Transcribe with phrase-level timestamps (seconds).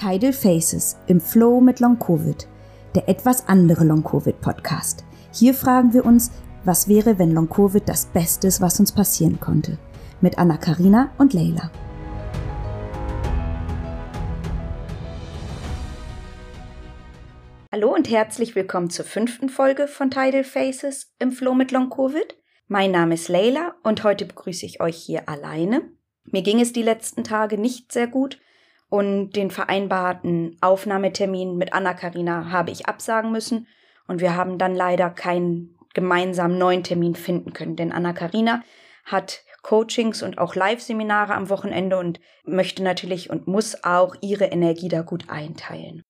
[0.00, 2.48] Tidal Faces im Flow mit Long Covid,
[2.94, 5.04] der etwas andere Long Covid Podcast.
[5.30, 6.30] Hier fragen wir uns,
[6.64, 9.76] was wäre, wenn Long Covid das Beste ist, was uns passieren konnte?
[10.22, 11.70] Mit Anna Karina und Leila.
[17.70, 22.38] Hallo und herzlich willkommen zur fünften Folge von Tidal Faces im Flow mit Long Covid.
[22.68, 25.82] Mein Name ist Leila und heute begrüße ich euch hier alleine.
[26.24, 28.38] Mir ging es die letzten Tage nicht sehr gut
[28.90, 33.66] und den vereinbarten Aufnahmetermin mit Anna-Karina habe ich absagen müssen.
[34.06, 38.62] Und wir haben dann leider keinen gemeinsamen neuen Termin finden können, denn Anna-Karina
[39.04, 44.88] hat Coachings und auch Live-Seminare am Wochenende und möchte natürlich und muss auch ihre Energie
[44.88, 46.02] da gut einteilen.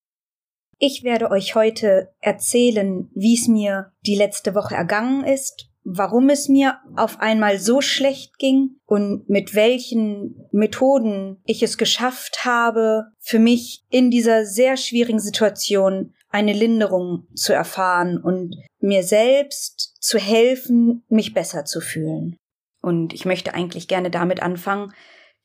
[0.79, 6.49] Ich werde euch heute erzählen, wie es mir die letzte Woche ergangen ist, warum es
[6.49, 13.39] mir auf einmal so schlecht ging und mit welchen Methoden ich es geschafft habe, für
[13.39, 21.03] mich in dieser sehr schwierigen Situation eine Linderung zu erfahren und mir selbst zu helfen,
[21.09, 22.37] mich besser zu fühlen.
[22.81, 24.93] Und ich möchte eigentlich gerne damit anfangen,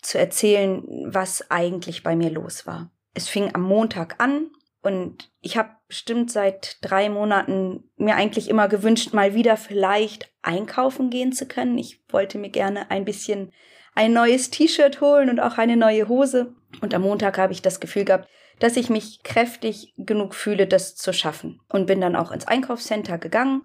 [0.01, 2.91] zu erzählen, was eigentlich bei mir los war.
[3.13, 4.51] Es fing am Montag an,
[4.85, 11.09] und ich habe bestimmt seit drei Monaten mir eigentlich immer gewünscht, mal wieder vielleicht einkaufen
[11.09, 11.77] gehen zu können.
[11.77, 13.51] Ich wollte mir gerne ein bisschen
[13.95, 16.53] ein neues T-Shirt holen und auch eine neue Hose.
[16.81, 20.95] Und am Montag habe ich das Gefühl gehabt, dass ich mich kräftig genug fühle, das
[20.95, 21.61] zu schaffen.
[21.67, 23.63] Und bin dann auch ins Einkaufscenter gegangen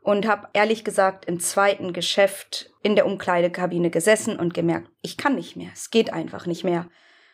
[0.00, 5.34] und habe ehrlich gesagt im zweiten Geschäft in der Umkleidekabine gesessen und gemerkt, ich kann
[5.34, 6.88] nicht mehr, es geht einfach nicht mehr.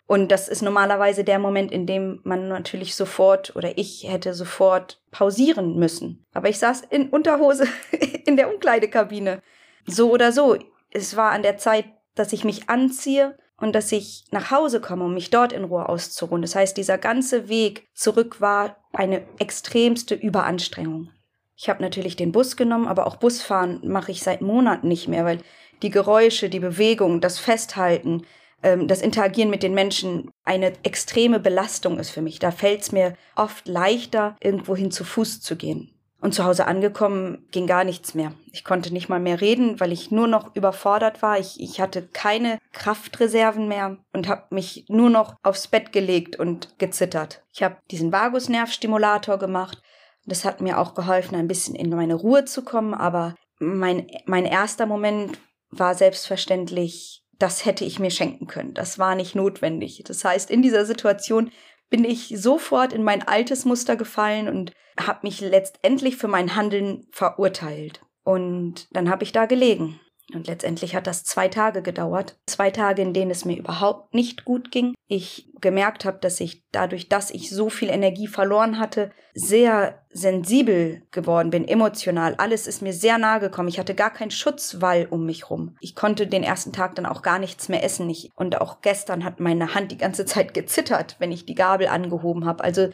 [0.06, 5.00] Und das ist normalerweise der Moment, in dem man natürlich sofort oder ich hätte sofort
[5.11, 6.27] pausieren müssen.
[6.34, 7.67] Aber ich saß in Unterhose
[8.27, 9.42] in der Umkleidekabine.
[9.86, 10.59] So oder so.
[10.91, 15.05] Es war an der Zeit, dass ich mich anziehe und dass ich nach Hause komme,
[15.05, 16.42] um mich dort in Ruhe auszuruhen.
[16.42, 21.10] Das heißt, dieser ganze Weg zurück war eine extremste Überanstrengung.
[21.56, 25.25] Ich habe natürlich den Bus genommen, aber auch Busfahren mache ich seit Monaten nicht mehr,
[25.25, 25.38] weil
[25.82, 28.26] die Geräusche, die Bewegung, das Festhalten,
[28.62, 32.39] ähm, das Interagieren mit den Menschen eine extreme Belastung ist für mich.
[32.39, 35.93] Da fällt es mir oft leichter, irgendwohin zu Fuß zu gehen.
[36.21, 38.33] Und zu Hause angekommen ging gar nichts mehr.
[38.53, 41.41] Ich konnte nicht mal mehr reden, weil ich nur noch überfordert war.
[41.41, 46.79] Ich, ich hatte keine Kraftreserven mehr und habe mich nur noch aufs Bett gelegt und
[46.79, 47.43] gezittert.
[47.53, 49.83] Ich habe diesen Vagusnervstimulator gemacht.
[50.25, 52.94] Das hat mir auch geholfen, ein bisschen in meine Ruhe zu kommen.
[52.94, 55.41] Aber mein, mein erster Moment
[55.71, 58.72] war selbstverständlich das hätte ich mir schenken können.
[58.72, 60.03] Das war nicht notwendig.
[60.06, 61.50] Das heißt, in dieser Situation
[61.91, 67.06] bin ich sofort in mein altes Muster gefallen und habe mich letztendlich für mein Handeln
[67.10, 68.00] verurteilt.
[68.25, 70.00] Und dann habe ich da gelegen
[70.34, 72.37] und letztendlich hat das zwei Tage gedauert.
[72.47, 74.94] Zwei Tage, in denen es mir überhaupt nicht gut ging.
[75.09, 81.03] Ich gemerkt habe, dass ich dadurch, dass ich so viel Energie verloren hatte, sehr sensibel
[81.10, 82.34] geworden bin, emotional.
[82.37, 83.69] Alles ist mir sehr nahe gekommen.
[83.69, 85.76] Ich hatte gar keinen Schutzwall um mich rum.
[85.81, 88.10] Ich konnte den ersten Tag dann auch gar nichts mehr essen.
[88.10, 91.87] Ich, und auch gestern hat meine Hand die ganze Zeit gezittert, wenn ich die Gabel
[91.87, 92.62] angehoben habe.
[92.64, 92.88] Also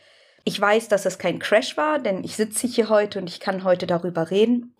[0.48, 3.64] ich weiß, dass es kein Crash war, denn ich sitze hier heute und ich kann
[3.64, 4.74] heute darüber reden.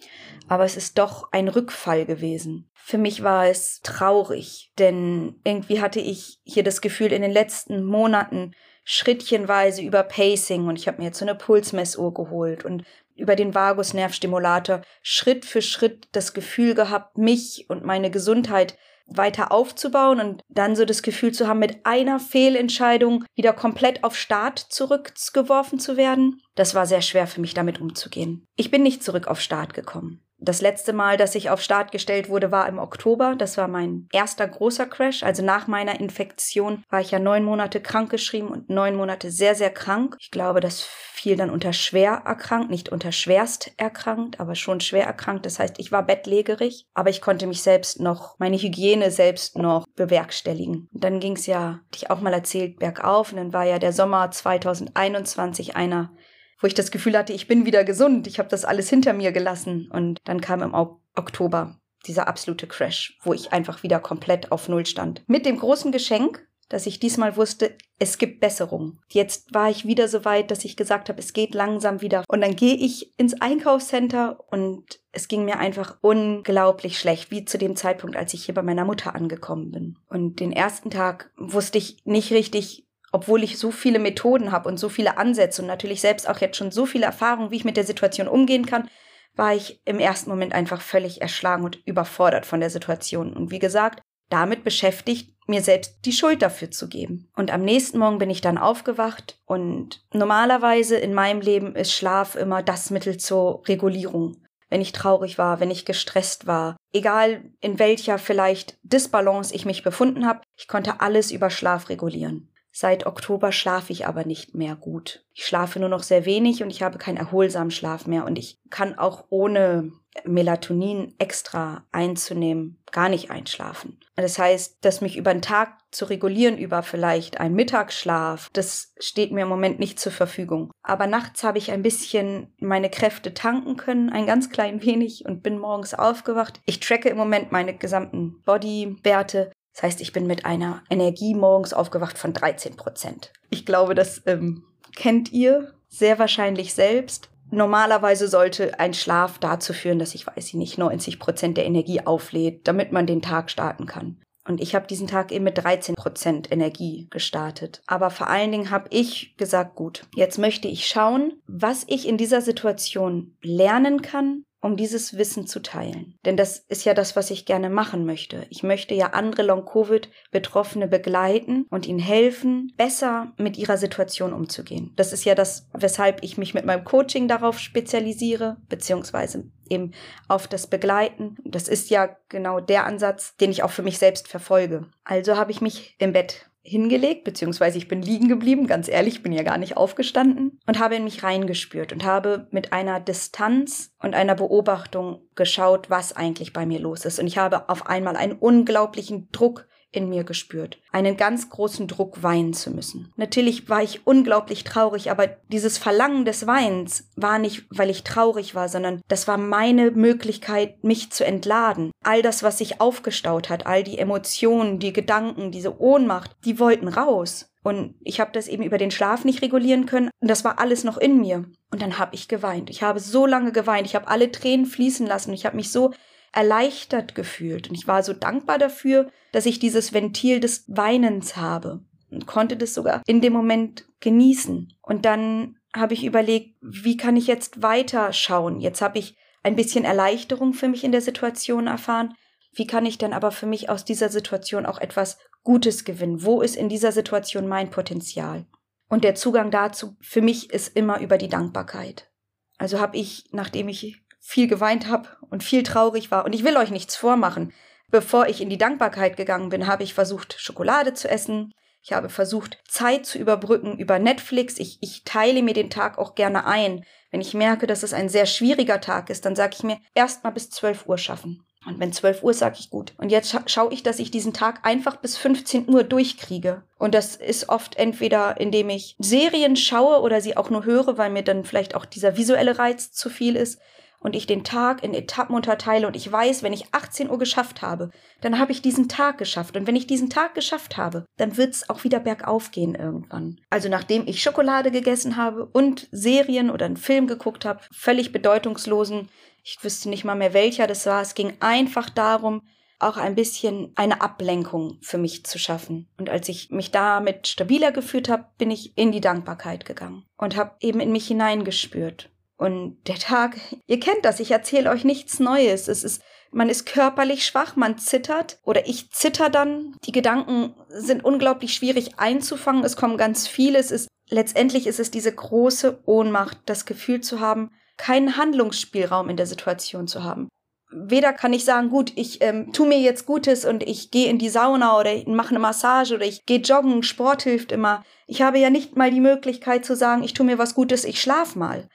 [0.48, 2.70] Aber es ist doch ein Rückfall gewesen.
[2.72, 7.84] Für mich war es traurig, denn irgendwie hatte ich hier das Gefühl, in den letzten
[7.84, 12.84] Monaten schrittchenweise über Pacing und ich habe mir jetzt so eine Pulsmessuhr geholt und
[13.14, 18.78] über den Vagusnervstimulator Schritt für Schritt das Gefühl gehabt, mich und meine Gesundheit
[19.08, 24.16] weiter aufzubauen und dann so das Gefühl zu haben, mit einer Fehlentscheidung wieder komplett auf
[24.16, 26.40] Start zurückgeworfen zu werden.
[26.54, 28.44] Das war sehr schwer für mich damit umzugehen.
[28.56, 30.22] Ich bin nicht zurück auf Start gekommen.
[30.40, 33.34] Das letzte Mal, dass ich auf Start gestellt wurde, war im Oktober.
[33.36, 35.24] Das war mein erster großer Crash.
[35.24, 39.70] Also nach meiner Infektion war ich ja neun Monate krankgeschrieben und neun Monate sehr, sehr
[39.70, 40.16] krank.
[40.20, 45.04] Ich glaube, das fiel dann unter schwer erkrankt, nicht unter schwerst erkrankt, aber schon schwer
[45.04, 45.44] erkrankt.
[45.44, 49.86] Das heißt, ich war bettlägerig, aber ich konnte mich selbst noch, meine Hygiene selbst noch
[49.96, 50.88] bewerkstelligen.
[50.92, 53.32] Und dann ging es ja, hatte ich auch mal erzählt, bergauf.
[53.32, 56.12] Und dann war ja der Sommer 2021 einer
[56.60, 59.32] wo ich das Gefühl hatte, ich bin wieder gesund, ich habe das alles hinter mir
[59.32, 59.88] gelassen.
[59.90, 64.86] Und dann kam im Oktober dieser absolute Crash, wo ich einfach wieder komplett auf Null
[64.86, 65.22] stand.
[65.26, 69.00] Mit dem großen Geschenk, dass ich diesmal wusste, es gibt Besserung.
[69.08, 72.24] Jetzt war ich wieder so weit, dass ich gesagt habe, es geht langsam wieder.
[72.28, 77.58] Und dann gehe ich ins Einkaufscenter und es ging mir einfach unglaublich schlecht, wie zu
[77.58, 79.98] dem Zeitpunkt, als ich hier bei meiner Mutter angekommen bin.
[80.08, 84.78] Und den ersten Tag wusste ich nicht richtig, obwohl ich so viele Methoden habe und
[84.78, 87.76] so viele Ansätze und natürlich selbst auch jetzt schon so viele Erfahrungen, wie ich mit
[87.76, 88.88] der Situation umgehen kann,
[89.36, 93.34] war ich im ersten Moment einfach völlig erschlagen und überfordert von der Situation.
[93.34, 97.30] Und wie gesagt, damit beschäftigt, mir selbst die Schuld dafür zu geben.
[97.34, 102.34] Und am nächsten Morgen bin ich dann aufgewacht und normalerweise in meinem Leben ist Schlaf
[102.34, 104.36] immer das Mittel zur Regulierung.
[104.68, 109.82] Wenn ich traurig war, wenn ich gestresst war, egal in welcher vielleicht Disbalance ich mich
[109.82, 112.50] befunden habe, ich konnte alles über Schlaf regulieren.
[112.70, 115.24] Seit Oktober schlafe ich aber nicht mehr gut.
[115.34, 118.58] Ich schlafe nur noch sehr wenig und ich habe keinen erholsamen Schlaf mehr und ich
[118.70, 119.92] kann auch ohne
[120.24, 123.98] Melatonin extra einzunehmen gar nicht einschlafen.
[124.16, 129.32] Das heißt, dass mich über den Tag zu regulieren über vielleicht einen Mittagsschlaf, das steht
[129.32, 130.70] mir im Moment nicht zur Verfügung.
[130.82, 135.42] Aber nachts habe ich ein bisschen meine Kräfte tanken können, ein ganz klein wenig und
[135.42, 136.60] bin morgens aufgewacht.
[136.66, 141.72] Ich tracke im Moment meine gesamten Bodywerte das heißt, ich bin mit einer Energie morgens
[141.72, 143.32] aufgewacht von 13 Prozent.
[143.48, 144.64] Ich glaube, das ähm,
[144.96, 147.28] kennt ihr sehr wahrscheinlich selbst.
[147.52, 152.00] Normalerweise sollte ein Schlaf dazu führen, dass ich, weiß ich nicht, 90 Prozent der Energie
[152.04, 154.16] auflädt, damit man den Tag starten kann.
[154.48, 157.80] Und ich habe diesen Tag eben mit 13 Prozent Energie gestartet.
[157.86, 162.16] Aber vor allen Dingen habe ich gesagt, gut, jetzt möchte ich schauen, was ich in
[162.16, 166.18] dieser Situation lernen kann, um dieses Wissen zu teilen.
[166.24, 168.46] Denn das ist ja das, was ich gerne machen möchte.
[168.50, 174.92] Ich möchte ja andere Long-Covid-Betroffene begleiten und ihnen helfen, besser mit ihrer Situation umzugehen.
[174.96, 179.92] Das ist ja das, weshalb ich mich mit meinem Coaching darauf spezialisiere, beziehungsweise eben
[180.26, 181.36] auf das Begleiten.
[181.44, 184.86] Das ist ja genau der Ansatz, den ich auch für mich selbst verfolge.
[185.04, 189.32] Also habe ich mich im Bett hingelegt, beziehungsweise ich bin liegen geblieben, ganz ehrlich, bin
[189.32, 194.14] ja gar nicht aufgestanden und habe in mich reingespürt und habe mit einer Distanz und
[194.14, 197.18] einer Beobachtung geschaut, was eigentlich bei mir los ist.
[197.18, 199.66] Und ich habe auf einmal einen unglaublichen Druck
[199.98, 200.78] in mir gespürt.
[200.92, 203.12] Einen ganz großen Druck, weinen zu müssen.
[203.16, 208.54] Natürlich war ich unglaublich traurig, aber dieses Verlangen des Weinens war nicht, weil ich traurig
[208.54, 211.90] war, sondern das war meine Möglichkeit, mich zu entladen.
[212.04, 216.88] All das, was sich aufgestaut hat, all die Emotionen, die Gedanken, diese Ohnmacht, die wollten
[216.88, 217.50] raus.
[217.64, 220.10] Und ich habe das eben über den Schlaf nicht regulieren können.
[220.20, 221.44] Und das war alles noch in mir.
[221.70, 222.70] Und dann habe ich geweint.
[222.70, 223.86] Ich habe so lange geweint.
[223.86, 225.32] Ich habe alle Tränen fließen lassen.
[225.32, 225.92] Ich habe mich so
[226.32, 227.68] erleichtert gefühlt.
[227.68, 231.80] Und ich war so dankbar dafür, dass ich dieses Ventil des Weinens habe
[232.10, 234.72] und konnte das sogar in dem Moment genießen.
[234.82, 238.60] Und dann habe ich überlegt, wie kann ich jetzt weiter schauen?
[238.60, 242.14] Jetzt habe ich ein bisschen Erleichterung für mich in der Situation erfahren.
[242.52, 246.24] Wie kann ich denn aber für mich aus dieser Situation auch etwas Gutes gewinnen?
[246.24, 248.46] Wo ist in dieser Situation mein Potenzial?
[248.88, 252.10] Und der Zugang dazu für mich ist immer über die Dankbarkeit.
[252.56, 256.26] Also habe ich, nachdem ich viel geweint habe und viel traurig war.
[256.26, 257.50] Und ich will euch nichts vormachen.
[257.90, 261.54] Bevor ich in die Dankbarkeit gegangen bin, habe ich versucht, Schokolade zu essen.
[261.80, 264.58] Ich habe versucht, Zeit zu überbrücken über Netflix.
[264.58, 266.84] Ich, ich teile mir den Tag auch gerne ein.
[267.10, 270.24] Wenn ich merke, dass es ein sehr schwieriger Tag ist, dann sage ich mir, erst
[270.24, 271.42] mal bis 12 Uhr schaffen.
[271.64, 272.92] Und wenn 12 Uhr, sage ich gut.
[272.98, 276.64] Und jetzt scha schaue ich, dass ich diesen Tag einfach bis 15 Uhr durchkriege.
[276.76, 281.08] Und das ist oft entweder, indem ich Serien schaue oder sie auch nur höre, weil
[281.08, 283.58] mir dann vielleicht auch dieser visuelle Reiz zu viel ist
[284.00, 287.62] und ich den Tag in Etappen unterteile und ich weiß, wenn ich 18 Uhr geschafft
[287.62, 289.56] habe, dann habe ich diesen Tag geschafft.
[289.56, 293.40] Und wenn ich diesen Tag geschafft habe, dann wird es auch wieder bergauf gehen irgendwann.
[293.50, 299.08] Also nachdem ich Schokolade gegessen habe und Serien oder einen Film geguckt habe, völlig bedeutungslosen,
[299.42, 302.42] ich wüsste nicht mal mehr welcher das war, es ging einfach darum,
[302.80, 305.88] auch ein bisschen eine Ablenkung für mich zu schaffen.
[305.98, 310.36] Und als ich mich damit stabiler gefühlt habe, bin ich in die Dankbarkeit gegangen und
[310.36, 315.18] habe eben in mich hineingespürt und der Tag, ihr kennt das, ich erzähle euch nichts
[315.18, 315.66] Neues.
[315.66, 319.74] Es ist, man ist körperlich schwach, man zittert oder ich zitter dann.
[319.84, 322.64] Die Gedanken sind unglaublich schwierig einzufangen.
[322.64, 323.58] Es kommen ganz viele.
[323.58, 329.16] Es ist, letztendlich ist es diese große Ohnmacht, das Gefühl zu haben, keinen Handlungsspielraum in
[329.16, 330.28] der Situation zu haben.
[330.70, 334.18] Weder kann ich sagen, gut, ich ähm, tu mir jetzt Gutes und ich gehe in
[334.18, 337.82] die Sauna oder ich mache eine Massage oder ich gehe joggen, Sport hilft immer.
[338.06, 341.00] Ich habe ja nicht mal die Möglichkeit zu sagen, ich tu mir was Gutes, ich
[341.00, 341.68] schlaf mal.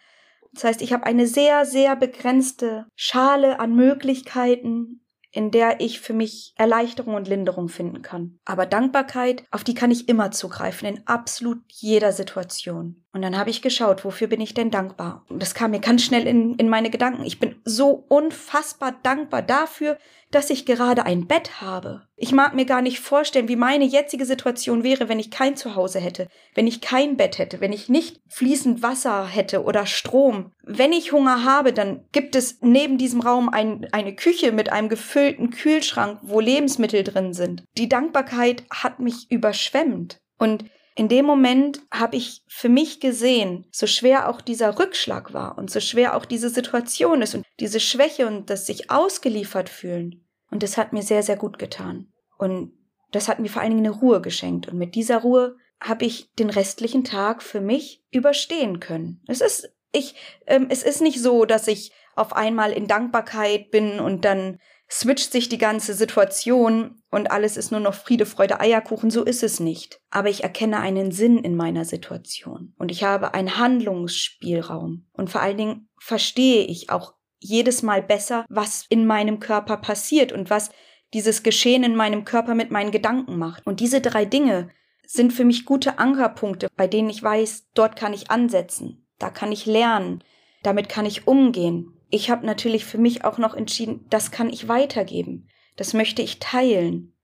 [0.54, 6.14] Das heißt, ich habe eine sehr, sehr begrenzte Schale an Möglichkeiten, in der ich für
[6.14, 8.40] mich Erleichterung und Linderung finden kann.
[8.46, 13.03] Aber Dankbarkeit, auf die kann ich immer zugreifen, in absolut jeder Situation.
[13.14, 15.24] Und dann habe ich geschaut, wofür bin ich denn dankbar?
[15.30, 17.24] Und das kam mir ganz schnell in, in meine Gedanken.
[17.24, 20.00] Ich bin so unfassbar dankbar dafür,
[20.32, 22.08] dass ich gerade ein Bett habe.
[22.16, 26.00] Ich mag mir gar nicht vorstellen, wie meine jetzige Situation wäre, wenn ich kein Zuhause
[26.00, 30.52] hätte, wenn ich kein Bett hätte, wenn ich nicht fließend Wasser hätte oder Strom.
[30.64, 34.90] Wenn ich Hunger habe, dann gibt es neben diesem Raum ein, eine Küche mit einem
[34.90, 37.64] gefüllten Kühlschrank, wo Lebensmittel drin sind.
[37.78, 40.18] Die Dankbarkeit hat mich überschwemmt.
[40.40, 40.66] Und
[40.96, 45.72] in dem Moment habe ich für mich gesehen, so schwer auch dieser Rückschlag war und
[45.72, 50.26] so schwer auch diese Situation ist und diese Schwäche und das sich ausgeliefert fühlen.
[50.52, 52.14] Und es hat mir sehr, sehr gut getan.
[52.38, 52.74] Und
[53.12, 54.68] das hat mir vor allen Dingen eine Ruhe geschenkt.
[54.68, 59.22] Und mit dieser Ruhe habe ich den restlichen Tag für mich überstehen können.
[59.28, 64.00] Es ist, ich, ähm, es ist nicht so, dass ich auf einmal in Dankbarkeit bin
[64.00, 64.60] und dann
[64.90, 69.10] switcht sich die ganze Situation und alles ist nur noch Friede, Freude, Eierkuchen.
[69.10, 70.00] So ist es nicht.
[70.12, 75.42] Aber ich erkenne einen Sinn in meiner Situation und ich habe einen Handlungsspielraum und vor
[75.42, 80.70] allen Dingen verstehe ich auch jedes Mal besser, was in meinem Körper passiert und was
[81.14, 83.66] dieses Geschehen in meinem Körper mit meinen Gedanken macht.
[83.68, 84.70] Und diese drei Dinge
[85.06, 89.52] sind für mich gute Ankerpunkte, bei denen ich weiß, dort kann ich ansetzen, da kann
[89.52, 90.24] ich lernen,
[90.64, 91.93] damit kann ich umgehen.
[92.14, 96.38] Ich habe natürlich für mich auch noch entschieden, das kann ich weitergeben, das möchte ich
[96.38, 97.18] teilen.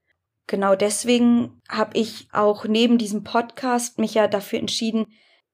[0.47, 5.05] Genau deswegen habe ich auch neben diesem Podcast mich ja dafür entschieden,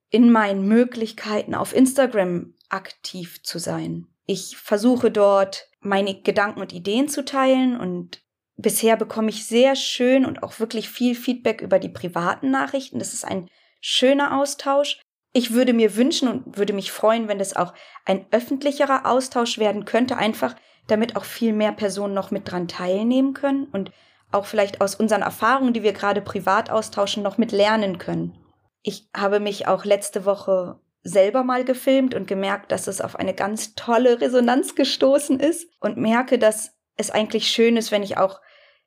[0.09, 4.07] in meinen Möglichkeiten auf Instagram aktiv zu sein.
[4.25, 8.23] Ich versuche dort meine Gedanken und Ideen zu teilen und
[8.55, 12.99] bisher bekomme ich sehr schön und auch wirklich viel Feedback über die privaten Nachrichten.
[12.99, 13.49] Das ist ein
[13.81, 15.01] schöner Austausch.
[15.37, 17.73] Ich würde mir wünschen und würde mich freuen, wenn das auch
[18.05, 20.55] ein öffentlicherer Austausch werden könnte, einfach
[20.87, 23.91] damit auch viel mehr Personen noch mit dran teilnehmen können und
[24.31, 28.37] auch vielleicht aus unseren Erfahrungen, die wir gerade privat austauschen, noch mit lernen können.
[28.81, 33.33] Ich habe mich auch letzte Woche selber mal gefilmt und gemerkt, dass es auf eine
[33.33, 38.39] ganz tolle Resonanz gestoßen ist und merke, dass es eigentlich schön ist, wenn ich auch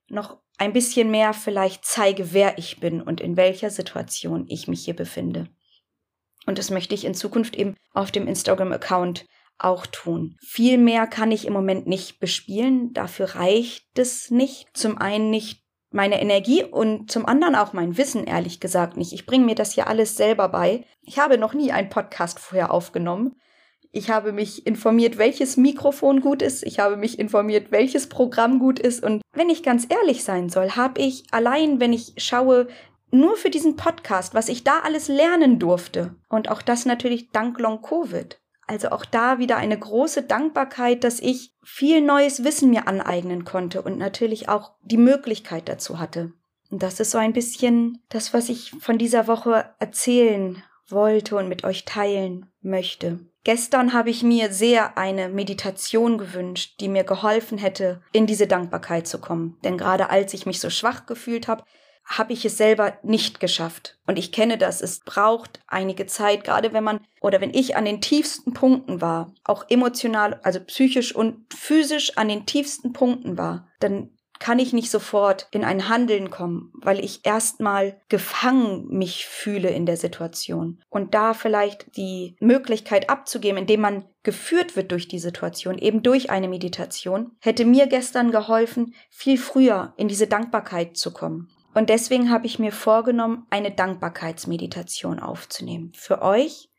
[0.09, 4.87] noch ein bisschen mehr vielleicht zeige, wer ich bin und in welcher Situation ich mich
[4.87, 5.51] hier befinde.
[6.49, 9.27] Und das möchte ich in Zukunft eben auf dem Instagram-Account
[9.59, 10.39] auch tun.
[10.41, 12.95] Viel mehr kann ich im Moment nicht bespielen.
[12.95, 14.67] Dafür reicht es nicht.
[14.73, 19.13] Zum einen nicht meine Energie und zum anderen auch mein Wissen, ehrlich gesagt nicht.
[19.13, 20.87] Ich bringe mir das hier alles selber bei.
[21.03, 23.37] Ich habe noch nie einen Podcast vorher aufgenommen.
[23.93, 26.63] Ich habe mich informiert, welches Mikrofon gut ist.
[26.63, 29.03] Ich habe mich informiert, welches Programm gut ist.
[29.03, 32.69] Und wenn ich ganz ehrlich sein soll, habe ich allein, wenn ich schaue,
[33.11, 36.15] nur für diesen Podcast, was ich da alles lernen durfte.
[36.29, 38.41] Und auch das natürlich dank Long Covid.
[38.67, 43.81] Also auch da wieder eine große Dankbarkeit, dass ich viel neues Wissen mir aneignen konnte
[43.81, 46.33] und natürlich auch die Möglichkeit dazu hatte.
[46.71, 51.49] Und das ist so ein bisschen das, was ich von dieser Woche erzählen wollte und
[51.49, 53.21] mit euch teilen möchte.
[53.45, 59.07] Gestern habe ich mir sehr eine Meditation gewünscht, die mir geholfen hätte, in diese Dankbarkeit
[59.07, 59.57] zu kommen.
[59.65, 61.65] Denn gerade als ich mich so schwach gefühlt habe,
[62.09, 63.99] habe ich es selber nicht geschafft.
[64.07, 64.81] Und ich kenne das.
[64.81, 69.35] Es braucht einige Zeit, gerade wenn man oder wenn ich an den tiefsten Punkten war,
[69.45, 74.91] auch emotional, also psychisch und physisch an den tiefsten Punkten war, dann kann ich nicht
[74.91, 80.81] sofort in ein Handeln kommen, weil ich erstmal gefangen mich fühle in der Situation.
[80.89, 86.31] Und da vielleicht die Möglichkeit abzugeben, indem man geführt wird durch die Situation, eben durch
[86.31, 91.51] eine Meditation, hätte mir gestern geholfen, viel früher in diese Dankbarkeit zu kommen.
[91.75, 95.93] Und deswegen habe ich mir vorgenommen, eine Dankbarkeitsmeditation aufzunehmen.
[95.95, 96.71] Für euch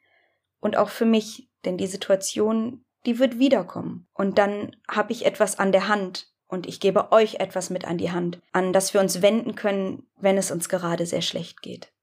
[0.60, 1.50] und auch für mich.
[1.66, 4.08] Denn die Situation, die wird wiederkommen.
[4.14, 6.28] Und dann habe ich etwas an der Hand.
[6.48, 10.08] Und ich gebe euch etwas mit an die Hand, an das wir uns wenden können,
[10.18, 11.94] wenn es uns gerade sehr schlecht geht.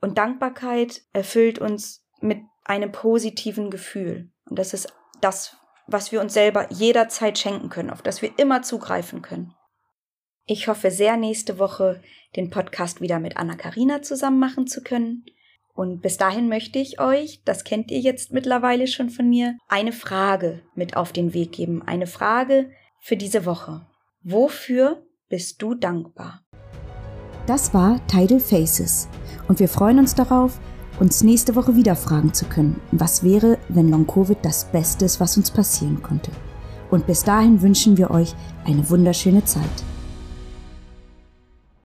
[0.00, 4.30] Und Dankbarkeit erfüllt uns mit einem positiven Gefühl.
[4.44, 8.62] Und das ist das, was wir uns selber jederzeit schenken können, auf das wir immer
[8.62, 9.54] zugreifen können.
[10.46, 12.02] Ich hoffe sehr, nächste Woche
[12.34, 15.24] den Podcast wieder mit Anna-Karina zusammen machen zu können.
[15.72, 19.92] Und bis dahin möchte ich euch, das kennt ihr jetzt mittlerweile schon von mir, eine
[19.92, 21.82] Frage mit auf den Weg geben.
[21.82, 22.70] Eine Frage
[23.00, 23.86] für diese Woche.
[24.24, 26.42] Wofür bist du dankbar?
[27.46, 29.08] Das war Tidal Faces.
[29.46, 30.58] Und wir freuen uns darauf,
[30.98, 35.20] uns nächste Woche wieder fragen zu können, was wäre, wenn Long Covid das Beste ist,
[35.20, 36.32] was uns passieren konnte.
[36.90, 38.34] Und bis dahin wünschen wir euch
[38.64, 39.91] eine wunderschöne Zeit.